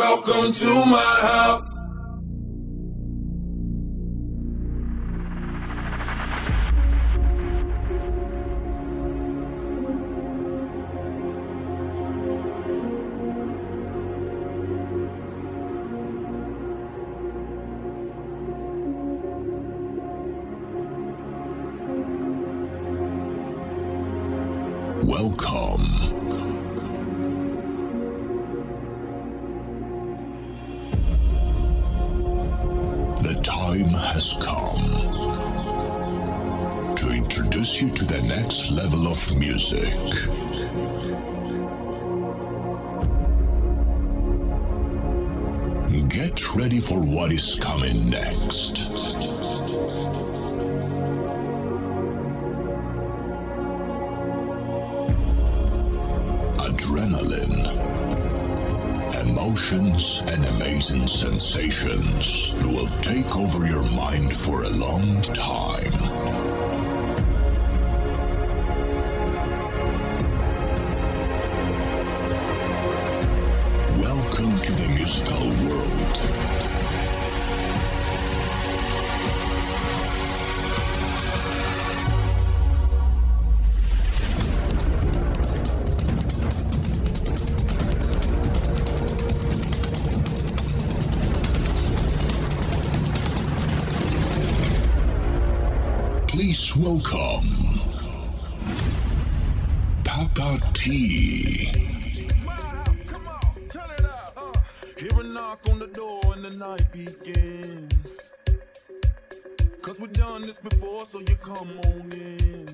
Welcome 0.00 0.54
to 0.54 0.86
my 0.86 1.18
house. 1.20 1.79
door 106.00 106.32
and 106.32 106.42
the 106.42 106.56
night 106.56 106.90
begins. 106.92 108.30
Cause 109.82 110.00
we've 110.00 110.12
done 110.14 110.40
this 110.40 110.56
before, 110.56 111.04
so 111.04 111.20
you 111.20 111.36
come 111.42 111.68
on 111.88 112.10
in. 112.12 112.66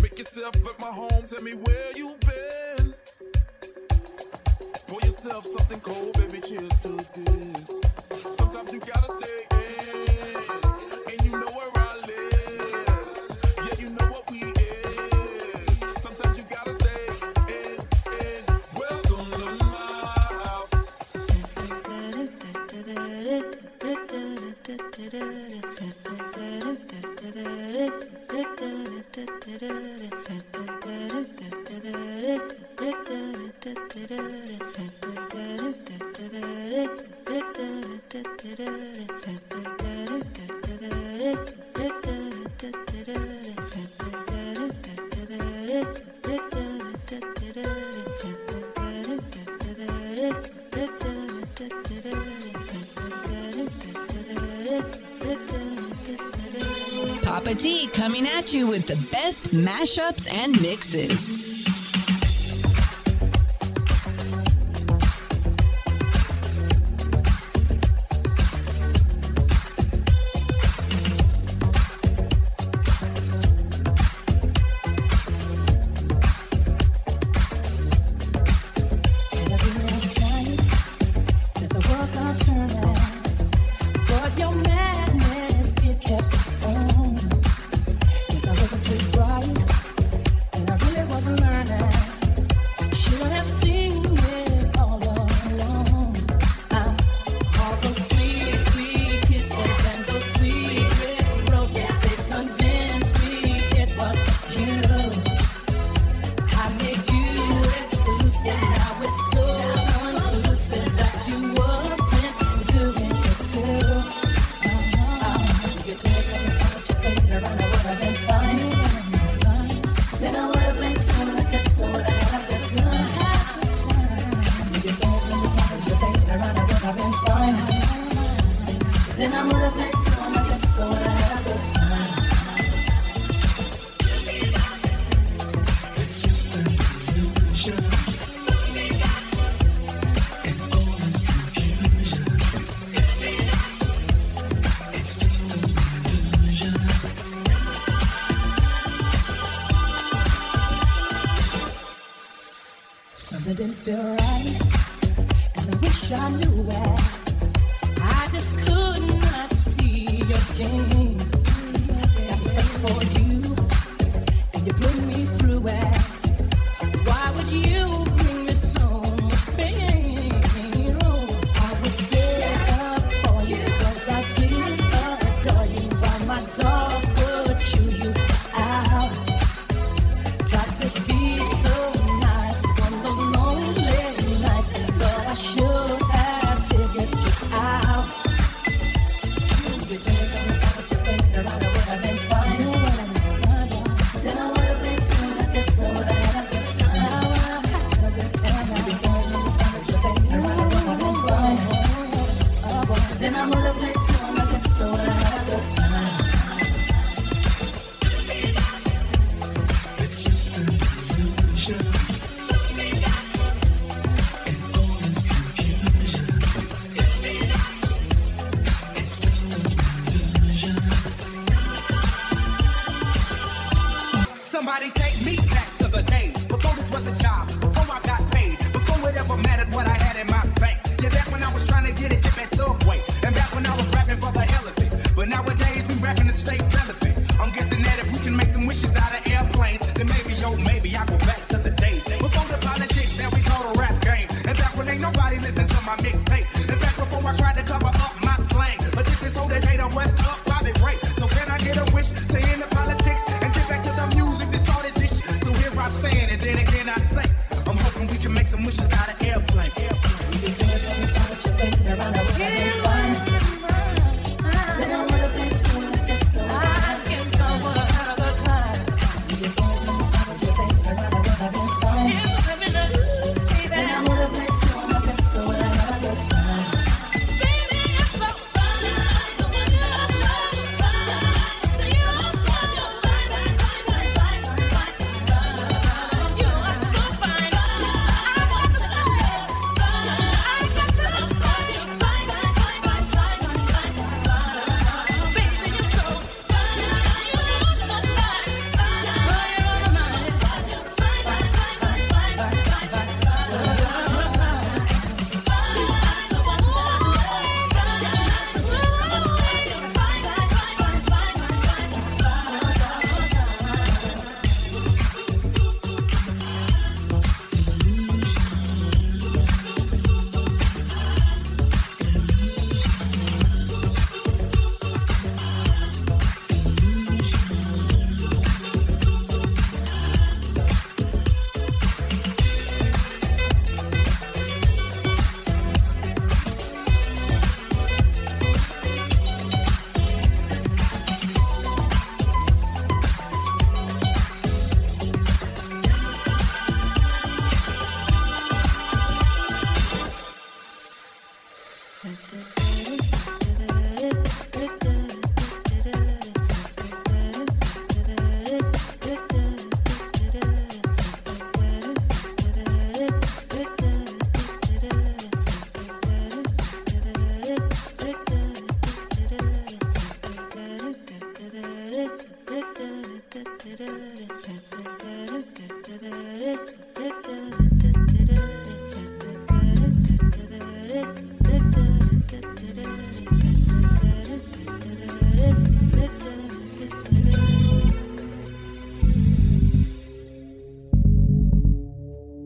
Make 0.00 0.16
yourself 0.16 0.54
at 0.54 0.78
my 0.78 0.92
home, 1.00 1.24
tell 1.28 1.42
me 1.42 1.54
where 1.54 1.90
you've 1.96 2.20
been. 2.20 2.94
Pour 4.86 5.00
yourself 5.00 5.44
something 5.44 5.80
cold, 5.80 6.12
baby, 6.18 6.40
cheers 6.40 6.78
to 6.82 6.90
this. 6.90 8.36
Sometimes 8.36 8.72
you 8.72 8.78
gotta 8.78 9.10
stay. 9.20 9.53
you 58.52 58.66
with 58.66 58.86
the 58.86 58.96
best 59.10 59.50
mashups 59.50 60.30
and 60.32 60.60
mixes. 60.60 61.33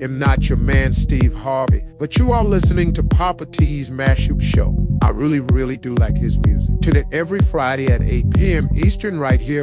Am 0.09 0.19
not 0.19 0.49
your 0.49 0.57
man, 0.57 0.95
Steve 0.95 1.35
Harvey, 1.35 1.85
but 1.99 2.17
you 2.17 2.33
are 2.33 2.43
listening 2.43 2.95
to 2.95 3.03
Papa 3.03 3.45
T's 3.45 3.91
Mashup 3.91 4.41
Show. 4.41 4.75
I 5.03 5.11
really, 5.11 5.41
really 5.41 5.77
do 5.77 5.95
like 5.97 6.17
his 6.17 6.39
music. 6.47 6.81
Tune 6.81 6.97
in 6.97 7.05
every 7.13 7.41
Friday 7.41 7.89
at 7.89 8.01
8 8.01 8.31
p.m. 8.35 8.71
Eastern 8.75 9.19
right 9.19 9.39
here 9.39 9.63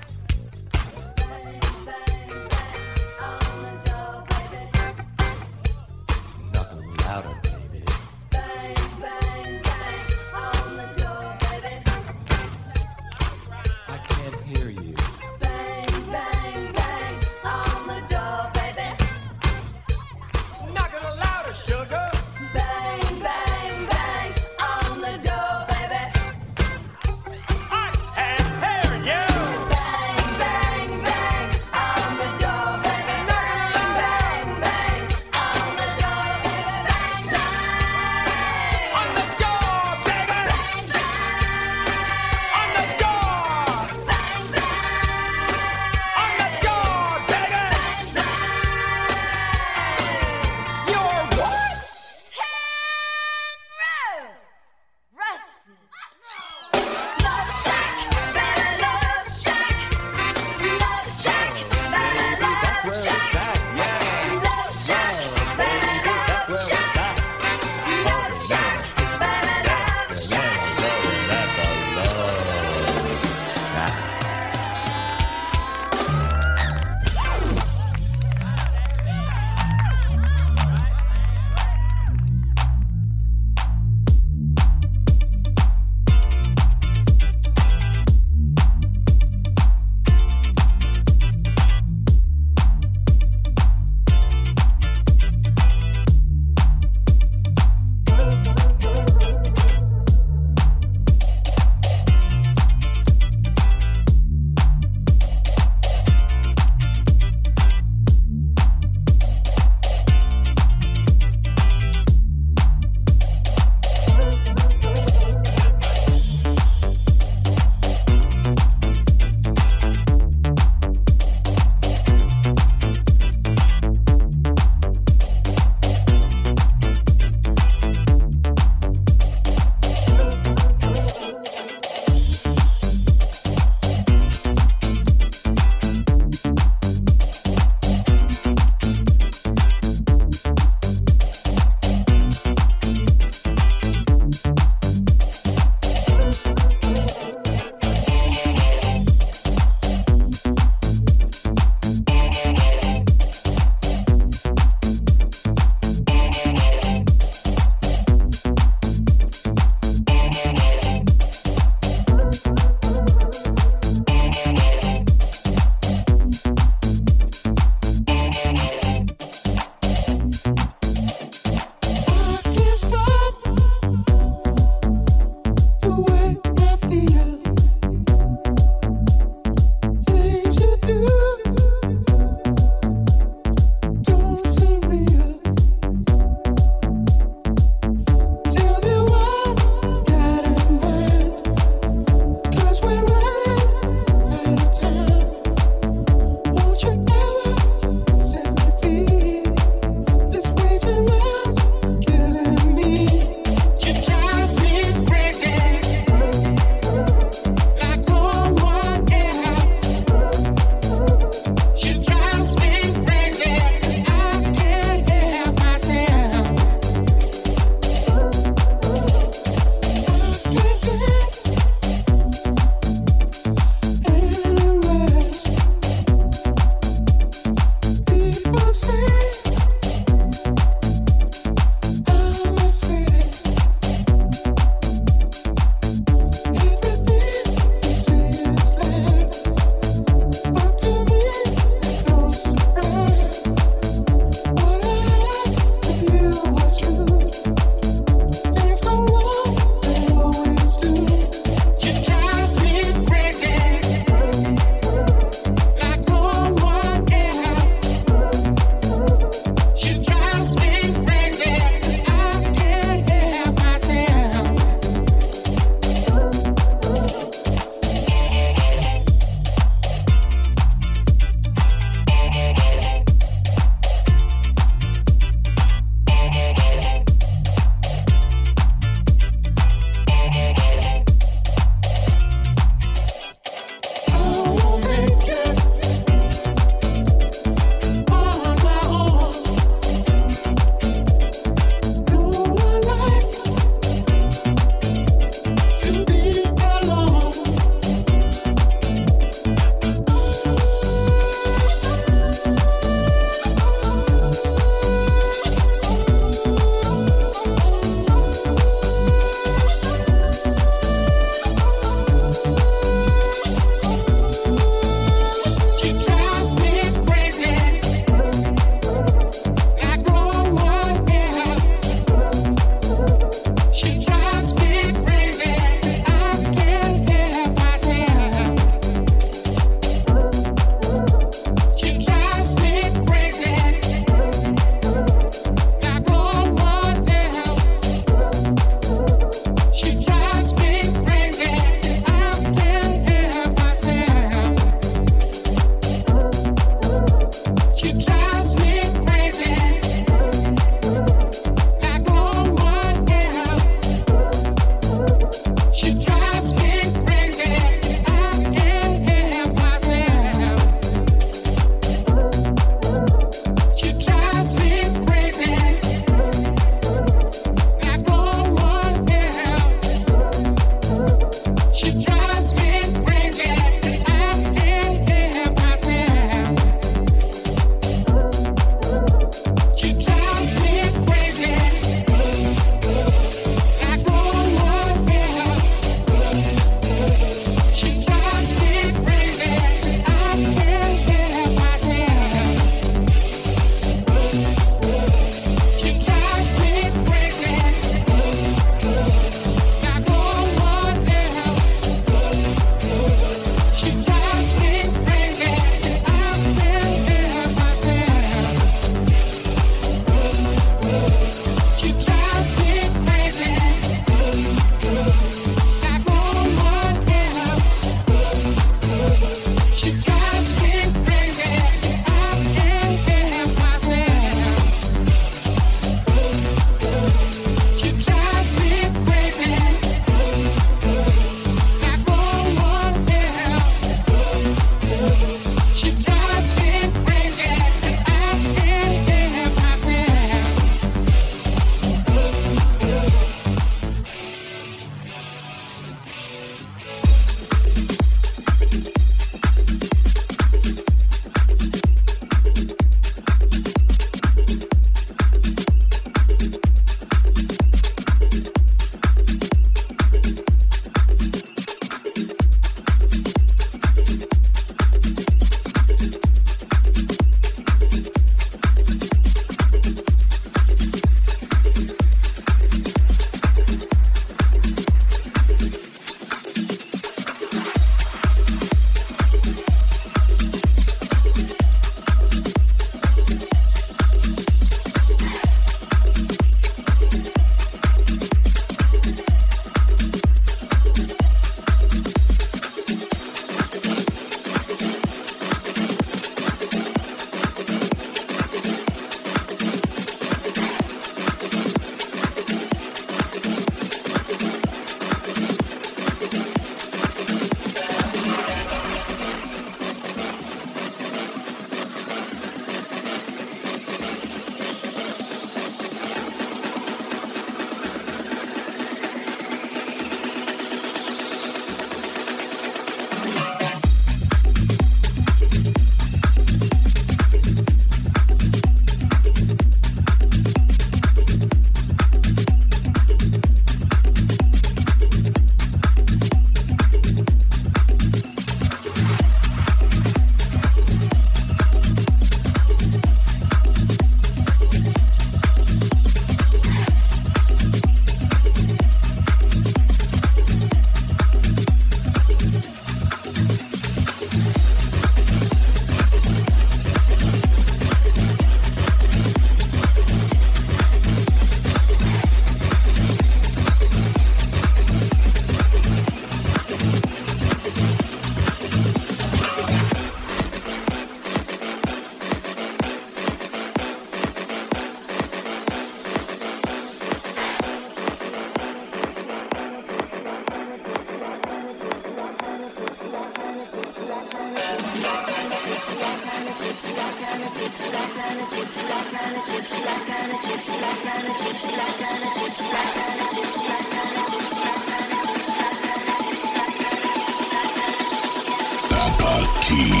Party. 599.41 600.00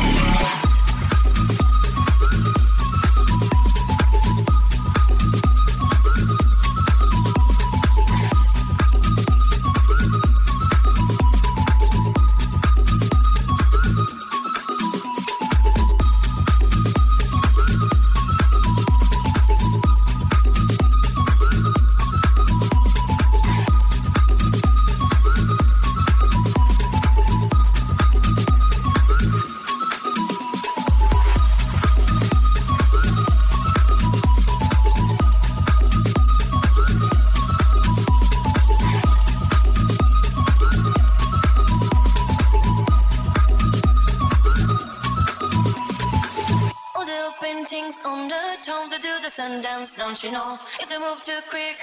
Move 51.11 51.21
too 51.21 51.41
quick, 51.49 51.75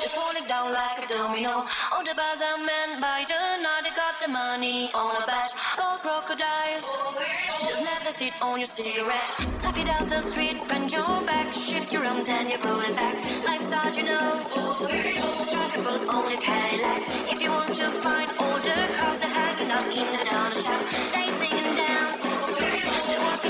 they're 0.00 0.08
falling 0.08 0.48
down 0.48 0.72
like 0.72 0.98
a 0.98 1.06
domino. 1.06 1.64
All 1.92 2.02
the 2.02 2.12
bars 2.16 2.40
are 2.42 2.58
men 2.58 3.00
by 3.00 3.24
the 3.28 3.62
Nile, 3.62 3.82
they 3.84 3.94
got 3.94 4.20
the 4.20 4.26
money 4.26 4.90
on 4.92 5.22
a 5.22 5.26
bet. 5.26 5.54
Gold 5.78 6.00
crocodiles, 6.00 6.98
there's 7.62 7.80
never 7.80 8.10
fit 8.10 8.32
on 8.42 8.58
your 8.58 8.66
cigarette. 8.66 9.30
Tap 9.60 9.78
it 9.78 9.86
down 9.86 10.08
the 10.08 10.20
street, 10.20 10.56
bend 10.68 10.90
your 10.90 11.22
back, 11.22 11.52
shift 11.52 11.92
your 11.92 12.04
arm, 12.04 12.24
then 12.24 12.50
you 12.50 12.58
pull 12.58 12.80
it 12.80 12.96
back. 12.96 13.14
Life's 13.46 13.72
hard, 13.72 13.94
you 13.94 14.02
know. 14.02 14.40
Strike 15.36 15.78
a 15.78 15.82
pose 15.82 16.08
on 16.08 16.28
your 16.28 16.40
Cadillac. 16.40 17.02
If 17.32 17.40
you 17.40 17.50
want 17.50 17.72
to 17.74 17.90
find 17.90 18.28
all 18.40 18.58
the 18.58 18.74
cars 18.98 19.20
that 19.20 19.30
hanging 19.30 19.70
out 19.70 19.86
in 19.86 20.18
the 20.18 20.24
down 20.24 20.52
shop, 20.52 20.82
they 21.14 21.30
sing 21.30 21.51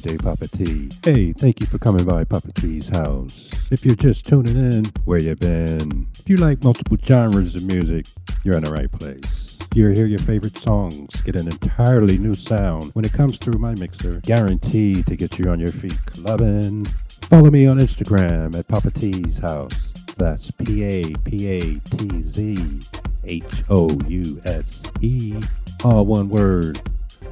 DJ 0.00 0.22
Papa 0.22 0.48
T. 0.48 0.88
Hey, 1.04 1.32
thank 1.34 1.60
you 1.60 1.66
for 1.66 1.76
coming 1.76 2.06
by 2.06 2.24
Papa 2.24 2.50
T's 2.52 2.88
house. 2.88 3.50
If 3.70 3.84
you're 3.84 3.94
just 3.94 4.24
tuning 4.24 4.56
in, 4.56 4.86
where 5.04 5.18
you 5.18 5.36
been? 5.36 6.06
If 6.18 6.26
you 6.26 6.38
like 6.38 6.64
multiple 6.64 6.96
genres 7.04 7.54
of 7.54 7.66
music, 7.66 8.06
you're 8.42 8.56
in 8.56 8.64
the 8.64 8.70
right 8.70 8.90
place. 8.90 9.58
You'll 9.74 9.94
hear 9.94 10.06
your 10.06 10.20
favorite 10.20 10.56
songs, 10.56 11.14
get 11.20 11.36
an 11.36 11.48
entirely 11.48 12.16
new 12.16 12.32
sound 12.32 12.92
when 12.94 13.04
it 13.04 13.12
comes 13.12 13.36
through 13.36 13.58
my 13.58 13.74
mixer, 13.74 14.20
guaranteed 14.20 15.06
to 15.06 15.16
get 15.16 15.38
you 15.38 15.50
on 15.50 15.60
your 15.60 15.68
feet 15.68 15.98
clubbing. 16.06 16.86
Follow 17.28 17.50
me 17.50 17.66
on 17.66 17.78
Instagram 17.78 18.58
at 18.58 18.68
Papa 18.68 18.92
T's 18.92 19.36
house. 19.36 19.92
That's 20.16 20.50
P 20.50 20.82
A 20.82 21.12
P 21.24 21.46
A 21.46 21.78
T 21.78 22.22
Z 22.22 22.80
H 23.24 23.64
O 23.68 23.90
U 24.08 24.40
S 24.46 24.82
E, 25.02 25.34
all 25.84 26.06
one 26.06 26.30
word. 26.30 26.80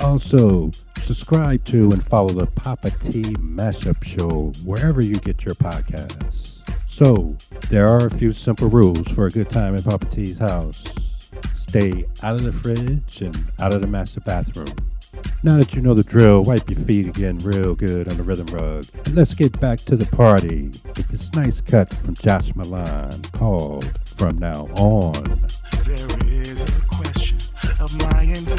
Also, 0.01 0.71
subscribe 1.03 1.65
to 1.67 1.91
and 1.91 2.05
follow 2.07 2.31
the 2.31 2.47
Papa 2.47 2.91
T 2.91 3.23
Mashup 3.35 4.05
Show 4.05 4.53
wherever 4.65 5.01
you 5.01 5.19
get 5.19 5.45
your 5.45 5.55
podcasts. 5.57 6.59
So, 6.89 7.37
there 7.69 7.89
are 7.89 8.07
a 8.07 8.11
few 8.11 8.33
simple 8.33 8.69
rules 8.69 9.09
for 9.09 9.27
a 9.27 9.31
good 9.31 9.51
time 9.51 9.75
in 9.75 9.83
Papa 9.83 10.07
T's 10.07 10.39
house. 10.39 10.85
Stay 11.57 12.07
out 12.23 12.37
of 12.37 12.45
the 12.45 12.53
fridge 12.53 13.23
and 13.23 13.37
out 13.61 13.73
of 13.73 13.81
the 13.81 13.87
master 13.87 14.21
bathroom. 14.21 14.75
Now 15.43 15.57
that 15.57 15.75
you 15.75 15.81
know 15.81 15.95
the 15.95 16.03
drill, 16.03 16.43
wipe 16.43 16.69
your 16.69 16.81
feet 16.81 17.07
again 17.07 17.39
real 17.39 17.75
good 17.75 18.09
on 18.09 18.17
the 18.17 18.23
rhythm 18.23 18.47
rug. 18.47 18.85
And 19.05 19.15
let's 19.15 19.35
get 19.35 19.59
back 19.61 19.79
to 19.81 19.97
the 19.97 20.07
party 20.07 20.71
with 20.97 21.09
this 21.09 21.33
nice 21.35 21.61
cut 21.61 21.93
from 21.93 22.15
Josh 22.15 22.55
Milan 22.55 23.23
called 23.33 23.87
From 24.05 24.39
Now 24.39 24.69
On. 24.75 25.47
There 25.85 26.09
is 26.27 26.63
a 26.69 26.83
question 26.83 27.39
of 27.81 27.97
my 27.99 28.23
integrity. 28.23 28.58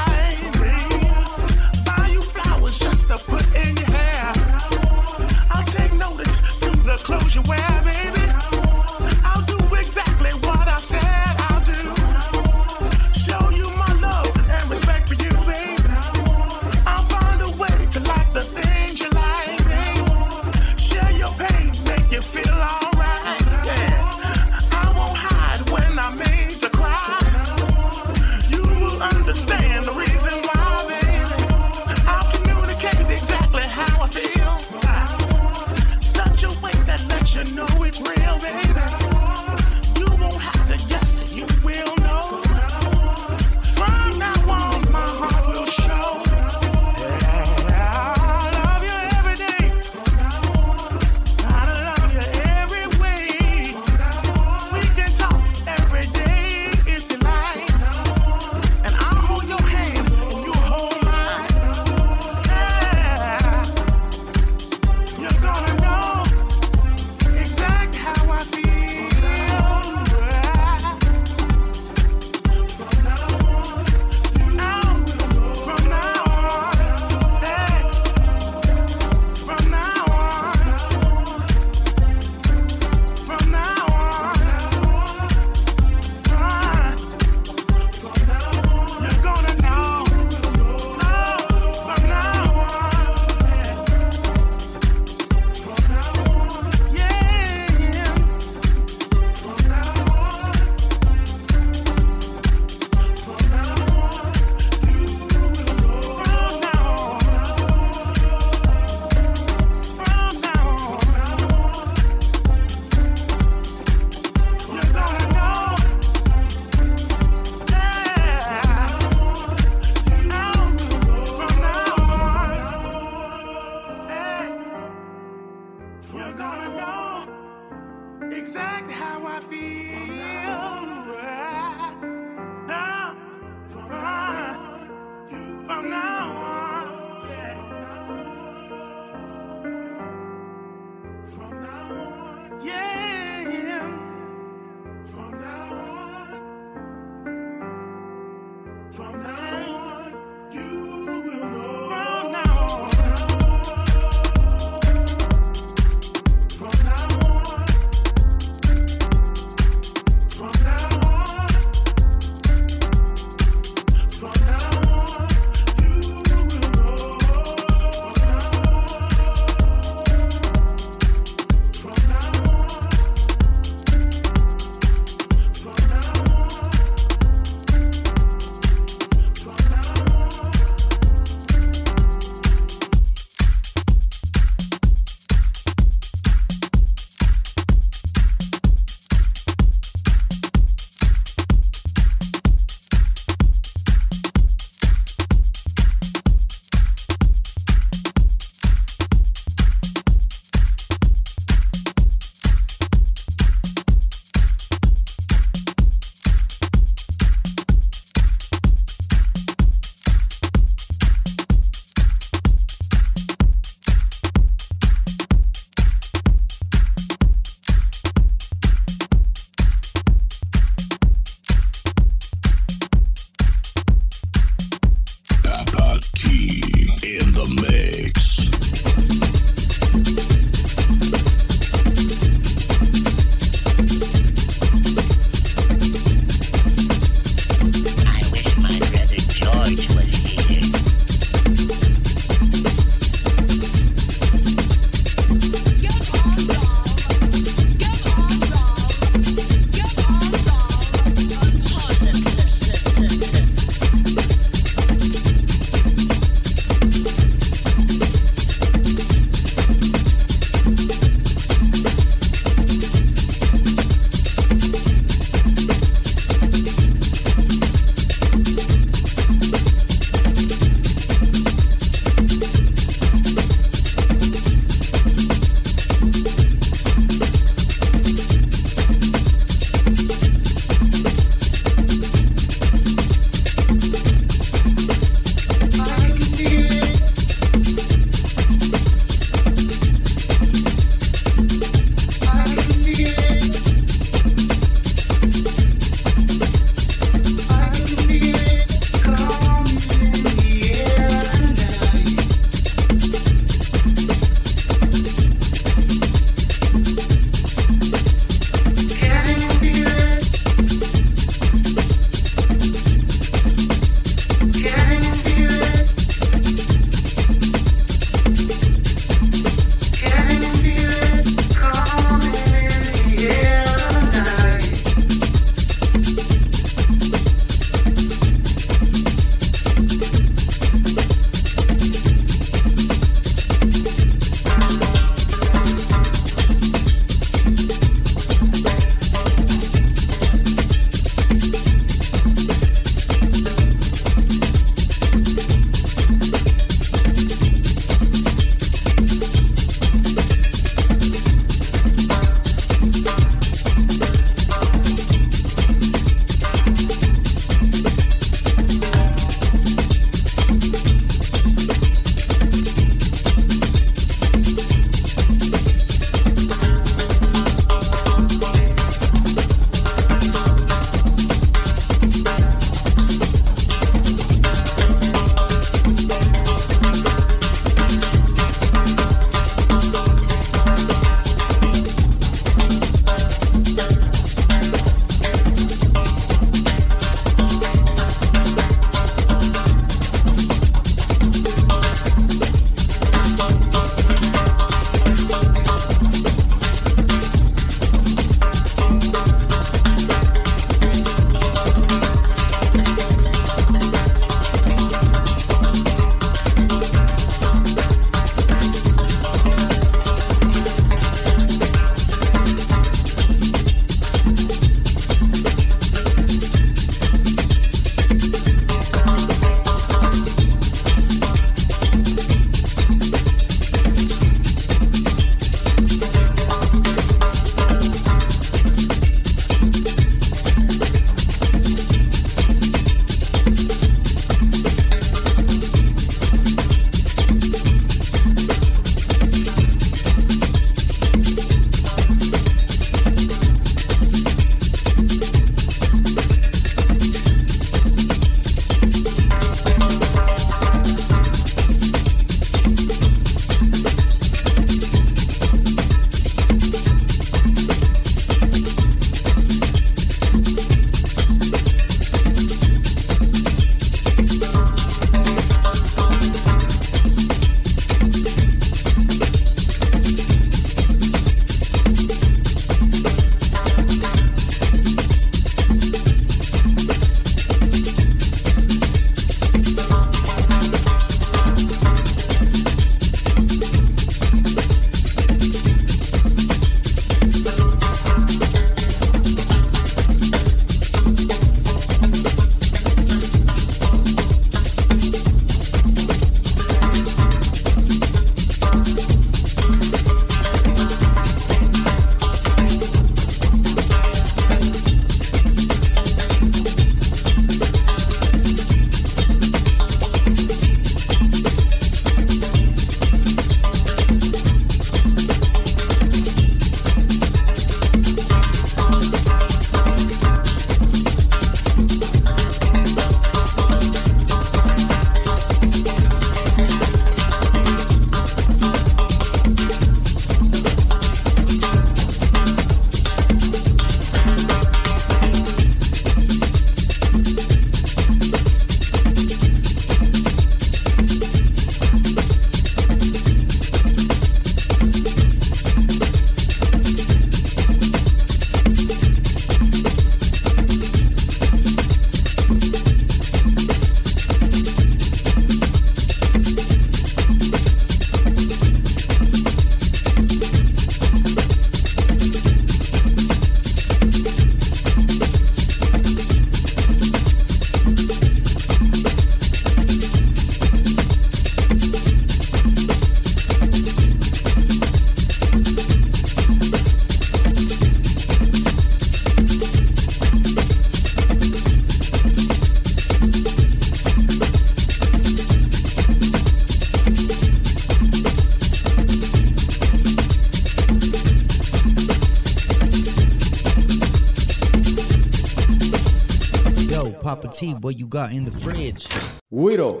What 597.80 597.98
you 597.98 598.06
got 598.06 598.32
in 598.32 598.44
the 598.44 598.50
fridge? 598.50 599.08
Guiro. 599.52 600.00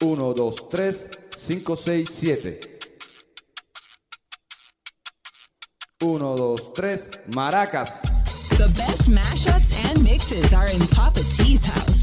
1, 0.00 0.34
2, 0.34 0.50
3, 0.70 0.92
5, 1.64 1.78
6, 1.78 2.14
7. 2.14 2.58
1, 6.00 6.36
2, 6.36 6.56
3, 6.74 6.96
maracas. 7.32 8.00
The 8.56 8.72
best 8.76 9.10
mashups 9.10 9.90
and 9.90 10.02
mixes 10.02 10.52
are 10.54 10.68
in 10.68 10.86
Papa 10.88 11.20
T's 11.20 11.64
house. 11.66 11.99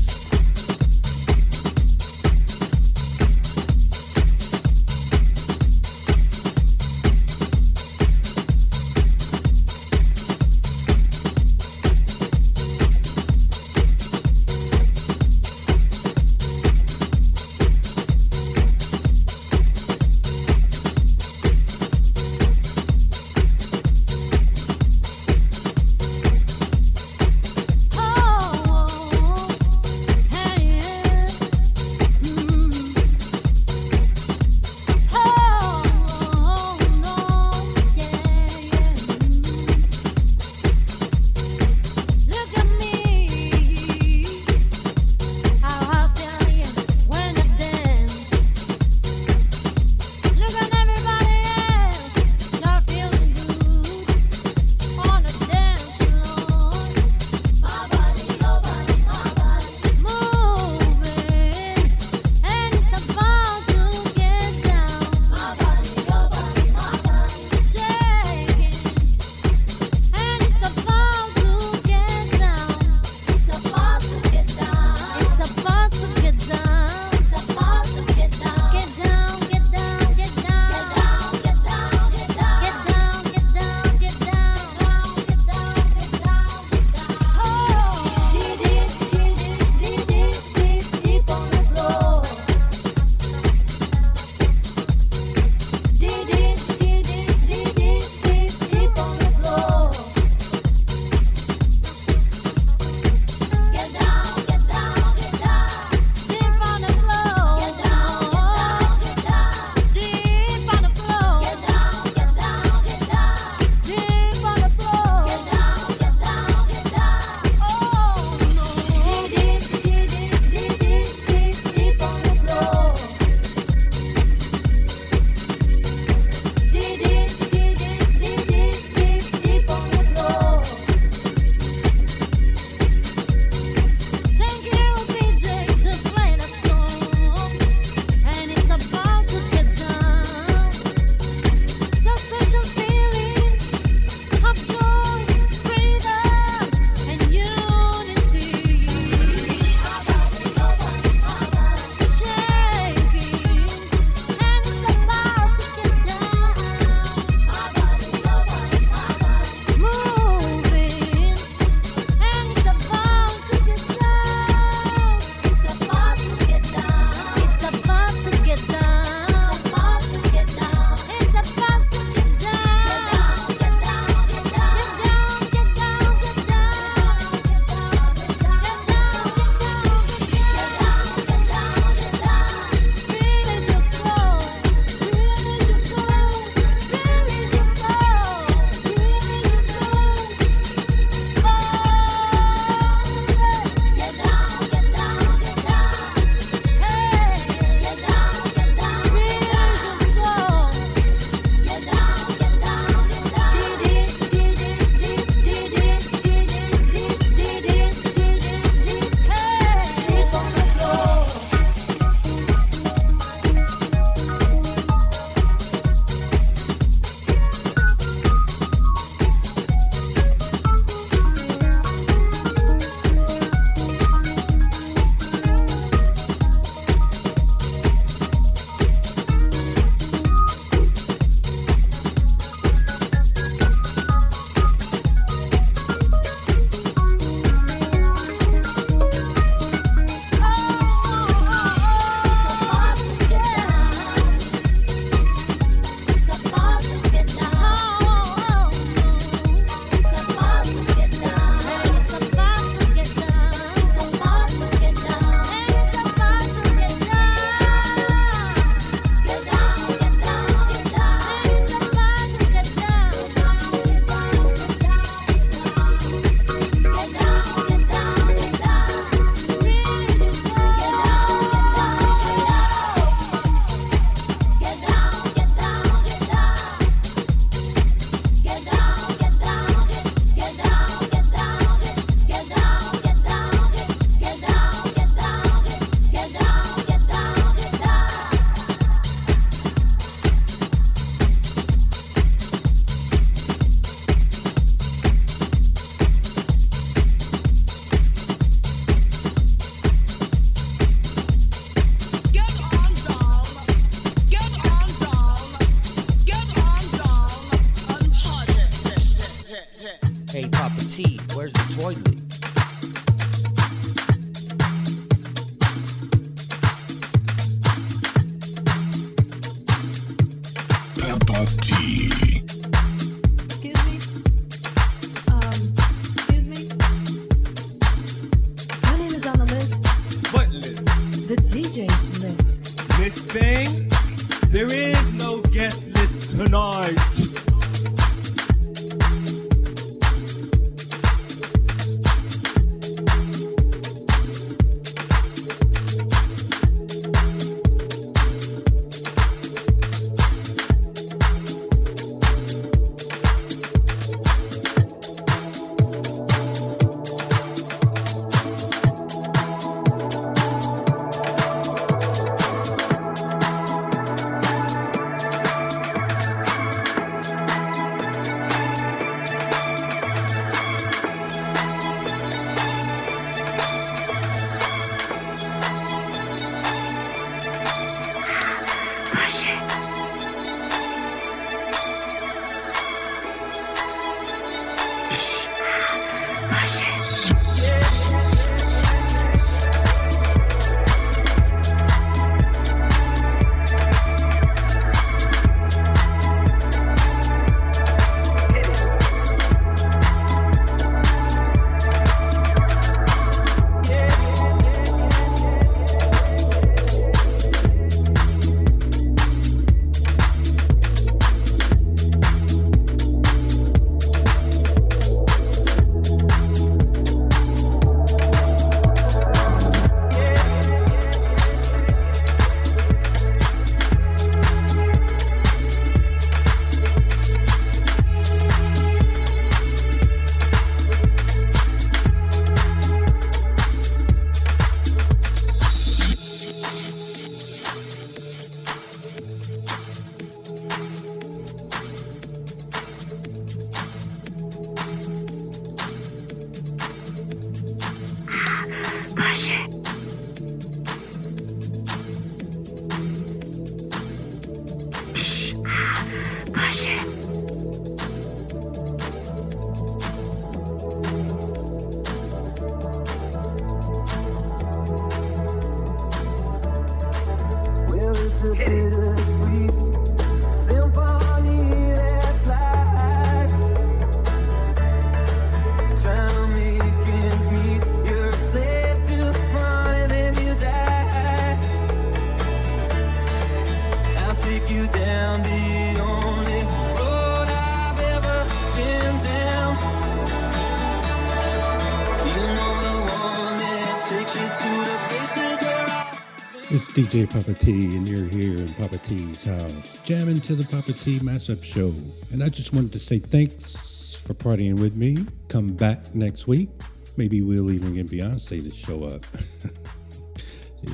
It's 496.70 496.86
DJ 496.88 497.30
Papa 497.30 497.54
T, 497.54 497.96
and 497.96 498.10
you're 498.10 498.26
here 498.26 498.58
in 498.58 498.74
Papa 498.74 498.98
T's 498.98 499.46
house, 499.46 499.72
jamming 500.04 500.42
to 500.42 500.54
the 500.54 500.66
Papa 500.66 500.92
T 500.92 501.18
Mashup 501.20 501.64
Show. 501.64 501.94
And 502.30 502.44
I 502.44 502.50
just 502.50 502.74
wanted 502.74 502.92
to 502.92 503.00
say 503.00 503.20
thanks 503.20 504.16
for 504.16 504.34
partying 504.34 504.78
with 504.78 504.94
me. 504.94 505.26
Come 505.48 505.70
back 505.70 506.14
next 506.14 506.46
week. 506.46 506.70
Maybe 507.16 507.42
we'll 507.42 507.72
even 507.72 507.94
get 507.94 508.08
Beyonce 508.08 508.70
to 508.70 508.76
show 508.76 509.06
up. 509.06 509.26
yeah. 510.82 510.92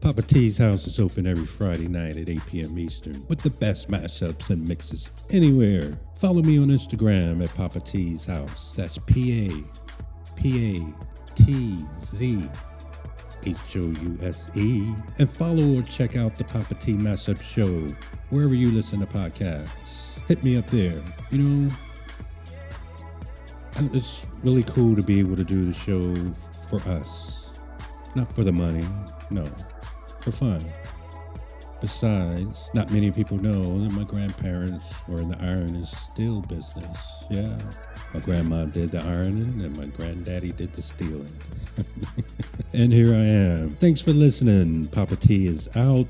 Papa 0.00 0.22
T's 0.22 0.56
house 0.56 0.86
is 0.86 0.98
open 0.98 1.26
every 1.26 1.44
Friday 1.44 1.88
night 1.88 2.16
at 2.16 2.30
8 2.30 2.46
p.m. 2.46 2.78
Eastern 2.78 3.22
with 3.28 3.42
the 3.42 3.50
best 3.50 3.90
mashups 3.90 4.48
and 4.48 4.66
mixes 4.66 5.10
anywhere. 5.28 5.98
Follow 6.16 6.40
me 6.40 6.58
on 6.58 6.68
Instagram 6.68 7.44
at 7.44 7.54
Papa 7.54 7.80
T's 7.80 8.24
house. 8.24 8.72
That's 8.74 8.96
P 9.04 9.50
A 9.50 10.40
P 10.40 10.78
A 10.78 11.34
T 11.34 11.76
Z 12.02 12.48
H 13.44 13.76
O 13.76 13.80
U 13.80 14.18
S 14.22 14.48
E. 14.54 14.92
And 15.18 15.30
follow 15.30 15.78
or 15.78 15.82
check 15.82 16.16
out 16.16 16.36
the 16.36 16.44
Papa 16.44 16.74
T 16.74 16.94
Mashup 16.94 17.42
Show 17.42 17.86
wherever 18.30 18.54
you 18.54 18.70
listen 18.70 19.00
to 19.00 19.06
podcasts. 19.06 20.18
Hit 20.28 20.42
me 20.44 20.56
up 20.56 20.66
there. 20.68 21.02
You 21.30 21.38
know, 21.38 21.72
it's 23.92 24.24
really 24.42 24.62
cool 24.64 24.96
to 24.96 25.02
be 25.02 25.18
able 25.18 25.36
to 25.36 25.44
do 25.44 25.64
the 25.64 25.74
show 25.74 26.14
for 26.68 26.80
us. 26.88 27.50
Not 28.14 28.32
for 28.34 28.44
the 28.44 28.52
money, 28.52 28.86
no, 29.30 29.46
for 30.20 30.32
fun. 30.32 30.60
Besides, 31.82 32.70
not 32.74 32.92
many 32.92 33.10
people 33.10 33.38
know 33.38 33.80
that 33.80 33.90
my 33.90 34.04
grandparents 34.04 34.86
were 35.08 35.20
in 35.20 35.28
the 35.28 35.36
iron 35.40 35.74
and 35.74 35.88
steel 35.88 36.40
business. 36.42 36.96
Yeah. 37.28 37.58
My 38.14 38.20
grandma 38.20 38.66
did 38.66 38.92
the 38.92 39.00
ironing 39.00 39.60
and 39.64 39.76
my 39.76 39.86
granddaddy 39.86 40.52
did 40.52 40.72
the 40.74 40.82
stealing. 40.82 41.26
and 42.72 42.92
here 42.92 43.12
I 43.12 43.24
am. 43.24 43.76
Thanks 43.80 44.00
for 44.00 44.12
listening. 44.12 44.86
Papa 44.90 45.16
T 45.16 45.48
is 45.48 45.68
out. 45.74 46.06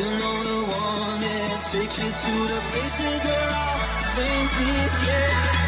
You 0.00 0.06
know 0.06 0.42
the 0.42 0.60
one 0.64 1.20
that 1.20 1.68
takes 1.70 1.98
you 1.98 2.08
to 2.08 2.34
the 2.54 2.60
places 2.72 3.22
where 3.22 3.50
all 3.52 4.00
things 4.16 4.52
meet, 4.56 5.06
yeah. 5.06 5.59